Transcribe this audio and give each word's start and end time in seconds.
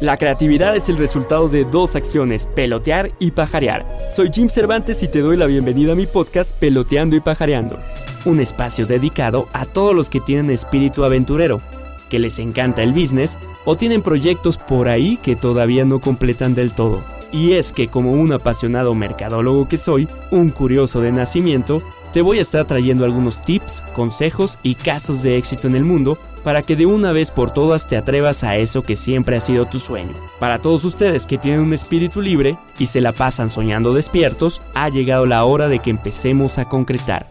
La 0.00 0.16
creatividad 0.16 0.74
es 0.74 0.88
el 0.88 0.96
resultado 0.96 1.50
de 1.50 1.66
dos 1.66 1.94
acciones, 1.94 2.48
pelotear 2.54 3.10
y 3.18 3.32
pajarear. 3.32 3.86
Soy 4.16 4.30
Jim 4.32 4.48
Cervantes 4.48 5.02
y 5.02 5.08
te 5.08 5.20
doy 5.20 5.36
la 5.36 5.44
bienvenida 5.44 5.92
a 5.92 5.94
mi 5.94 6.06
podcast 6.06 6.56
Peloteando 6.56 7.16
y 7.16 7.20
Pajareando, 7.20 7.78
un 8.24 8.40
espacio 8.40 8.86
dedicado 8.86 9.46
a 9.52 9.66
todos 9.66 9.94
los 9.94 10.08
que 10.08 10.20
tienen 10.20 10.50
espíritu 10.50 11.04
aventurero, 11.04 11.60
que 12.08 12.18
les 12.18 12.38
encanta 12.38 12.82
el 12.82 12.94
business 12.94 13.36
o 13.66 13.76
tienen 13.76 14.00
proyectos 14.00 14.56
por 14.56 14.88
ahí 14.88 15.18
que 15.18 15.36
todavía 15.36 15.84
no 15.84 16.00
completan 16.00 16.54
del 16.54 16.72
todo. 16.72 17.04
Y 17.32 17.52
es 17.52 17.72
que 17.72 17.88
como 17.88 18.12
un 18.12 18.32
apasionado 18.32 18.94
mercadólogo 18.94 19.68
que 19.68 19.78
soy, 19.78 20.08
un 20.30 20.50
curioso 20.50 21.00
de 21.00 21.12
nacimiento, 21.12 21.80
te 22.12 22.22
voy 22.22 22.38
a 22.38 22.42
estar 22.42 22.64
trayendo 22.64 23.04
algunos 23.04 23.40
tips, 23.42 23.84
consejos 23.94 24.58
y 24.64 24.74
casos 24.74 25.22
de 25.22 25.36
éxito 25.36 25.68
en 25.68 25.76
el 25.76 25.84
mundo 25.84 26.18
para 26.42 26.62
que 26.62 26.74
de 26.74 26.86
una 26.86 27.12
vez 27.12 27.30
por 27.30 27.52
todas 27.52 27.86
te 27.86 27.96
atrevas 27.96 28.42
a 28.42 28.56
eso 28.56 28.82
que 28.82 28.96
siempre 28.96 29.36
ha 29.36 29.40
sido 29.40 29.66
tu 29.66 29.78
sueño. 29.78 30.12
Para 30.40 30.58
todos 30.58 30.84
ustedes 30.84 31.26
que 31.26 31.38
tienen 31.38 31.60
un 31.60 31.72
espíritu 31.72 32.20
libre 32.20 32.58
y 32.78 32.86
se 32.86 33.00
la 33.00 33.12
pasan 33.12 33.48
soñando 33.48 33.94
despiertos, 33.94 34.60
ha 34.74 34.88
llegado 34.88 35.26
la 35.26 35.44
hora 35.44 35.68
de 35.68 35.78
que 35.78 35.90
empecemos 35.90 36.58
a 36.58 36.64
concretar. 36.64 37.28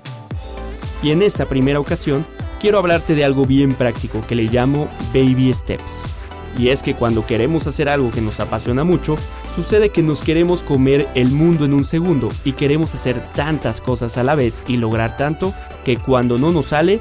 Y 1.03 1.11
en 1.11 1.23
esta 1.23 1.45
primera 1.45 1.79
ocasión, 1.79 2.25
quiero 2.61 2.77
hablarte 2.77 3.16
de 3.16 3.25
algo 3.25 3.45
bien 3.45 3.73
práctico 3.73 4.21
que 4.27 4.35
le 4.35 4.43
llamo 4.43 4.88
baby 5.13 5.53
steps. 5.53 6.18
Y 6.58 6.70
es 6.70 6.81
que 6.84 6.94
cuando 6.94 7.26
queremos 7.26 7.67
hacer 7.67 7.89
algo 7.89 8.12
que 8.12 8.21
nos 8.21 8.39
apasiona 8.39 8.84
mucho, 8.84 9.17
Sucede 9.59 9.89
que 9.89 10.03
nos 10.03 10.21
queremos 10.21 10.62
comer 10.62 11.08
el 11.16 11.31
mundo 11.31 11.66
en 11.66 11.73
un 11.73 11.84
segundo 11.84 12.30
y 12.45 12.53
queremos 12.53 12.95
hacer 12.95 13.20
tantas 13.34 13.81
cosas 13.81 14.17
a 14.17 14.23
la 14.23 14.35
vez 14.35 14.63
y 14.67 14.77
lograr 14.77 15.17
tanto 15.17 15.53
que 15.84 15.98
cuando 15.98 16.38
no 16.38 16.53
nos 16.53 16.67
sale, 16.67 16.99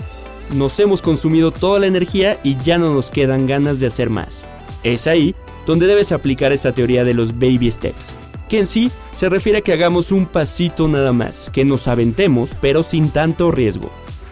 nos 0.55 0.79
hemos 0.80 1.02
consumido 1.02 1.52
toda 1.52 1.79
la 1.79 1.87
energía 1.87 2.37
y 2.43 2.57
ya 2.57 2.79
no 2.79 2.93
nos 2.93 3.11
quedan 3.11 3.47
ganas 3.47 3.80
de 3.80 3.87
hacer 3.87 4.11
más. 4.11 4.45
Es 4.83 5.07
ahí 5.07 5.37
donde 5.66 5.87
debes 5.87 6.10
aplicar 6.10 6.51
esta 6.52 6.73
teoría 6.73 7.05
de 7.05 7.15
los 7.15 7.38
baby 7.38 7.71
steps, 7.71 8.16
que 8.49 8.59
en 8.59 8.66
sí 8.66 8.91
se 9.12 9.29
refiere 9.29 9.59
a 9.59 9.62
que 9.62 9.74
hagamos 9.74 10.10
un 10.10 10.27
pasito 10.27 10.88
nada 10.88 11.12
más, 11.12 11.51
que 11.52 11.65
nos 11.65 11.87
aventemos 11.87 12.57
pero 12.60 12.83
sin 12.83 13.10
tanto 13.10 13.52
riesgo, 13.52 13.90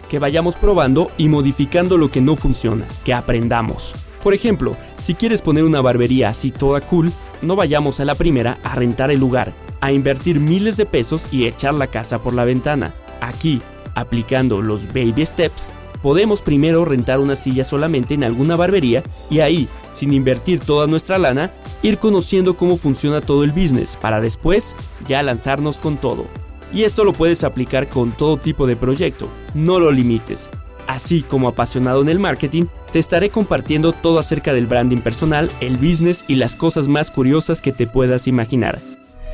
que 0.09 0.19
vayamos 0.19 0.55
probando 0.55 1.11
y 1.17 1.29
modificando 1.29 1.97
lo 1.97 2.09
que 2.09 2.19
no 2.19 2.35
funciona, 2.35 2.85
que 3.05 3.13
aprendamos. 3.13 3.93
Por 4.23 4.33
ejemplo, 4.33 4.75
si 4.99 5.13
quieres 5.13 5.41
poner 5.41 5.63
una 5.63 5.81
barbería 5.81 6.29
así 6.29 6.51
toda 6.51 6.81
cool, 6.81 7.11
no 7.41 7.55
vayamos 7.55 7.99
a 7.99 8.05
la 8.05 8.15
primera 8.15 8.57
a 8.63 8.75
rentar 8.75 9.11
el 9.11 9.19
lugar, 9.19 9.53
a 9.79 9.91
invertir 9.91 10.39
miles 10.39 10.77
de 10.77 10.85
pesos 10.85 11.27
y 11.31 11.45
echar 11.45 11.73
la 11.73 11.87
casa 11.87 12.19
por 12.19 12.33
la 12.33 12.45
ventana. 12.45 12.93
Aquí, 13.21 13.61
aplicando 13.95 14.61
los 14.61 14.87
baby 14.87 15.25
steps, 15.25 15.71
podemos 16.01 16.41
primero 16.41 16.85
rentar 16.85 17.19
una 17.19 17.35
silla 17.35 17.63
solamente 17.63 18.13
en 18.13 18.23
alguna 18.23 18.55
barbería 18.55 19.03
y 19.29 19.39
ahí, 19.39 19.67
sin 19.93 20.13
invertir 20.13 20.59
toda 20.59 20.87
nuestra 20.87 21.17
lana, 21.17 21.51
ir 21.83 21.97
conociendo 21.97 22.55
cómo 22.55 22.77
funciona 22.77 23.21
todo 23.21 23.43
el 23.43 23.51
business 23.51 23.95
para 23.95 24.21
después 24.21 24.75
ya 25.07 25.21
lanzarnos 25.23 25.77
con 25.77 25.97
todo. 25.97 26.25
Y 26.73 26.83
esto 26.83 27.03
lo 27.03 27.13
puedes 27.13 27.43
aplicar 27.43 27.87
con 27.87 28.11
todo 28.11 28.37
tipo 28.37 28.67
de 28.67 28.75
proyecto, 28.75 29.29
no 29.53 29.79
lo 29.79 29.91
limites. 29.91 30.49
Así 30.87 31.21
como 31.21 31.49
apasionado 31.49 32.01
en 32.01 32.09
el 32.09 32.19
marketing, 32.19 32.65
te 32.91 32.99
estaré 32.99 33.29
compartiendo 33.29 33.91
todo 33.91 34.19
acerca 34.19 34.53
del 34.53 34.67
branding 34.67 34.99
personal, 34.99 35.51
el 35.59 35.75
business 35.77 36.23
y 36.27 36.35
las 36.35 36.55
cosas 36.55 36.87
más 36.87 37.11
curiosas 37.11 37.61
que 37.61 37.73
te 37.73 37.87
puedas 37.87 38.27
imaginar. 38.27 38.79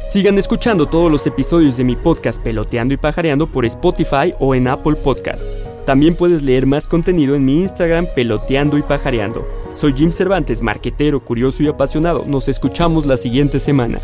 Sigan 0.09 0.37
escuchando 0.37 0.87
todos 0.87 1.11
los 1.11 1.25
episodios 1.25 1.77
de 1.77 1.83
mi 1.83 1.95
podcast 1.95 2.41
Peloteando 2.41 2.93
y 2.93 2.97
Pajareando 2.97 3.47
por 3.47 3.65
Spotify 3.65 4.33
o 4.39 4.53
en 4.53 4.67
Apple 4.67 4.95
Podcast. 4.95 5.43
También 5.85 6.15
puedes 6.15 6.43
leer 6.43 6.65
más 6.65 6.87
contenido 6.87 7.35
en 7.35 7.45
mi 7.45 7.61
Instagram 7.61 8.07
Peloteando 8.15 8.77
y 8.77 8.83
Pajareando. 8.83 9.47
Soy 9.73 9.93
Jim 9.93 10.11
Cervantes, 10.11 10.61
marquetero, 10.61 11.19
curioso 11.19 11.63
y 11.63 11.67
apasionado. 11.67 12.25
Nos 12.27 12.47
escuchamos 12.47 13.05
la 13.05 13.17
siguiente 13.17 13.59
semana. 13.59 13.99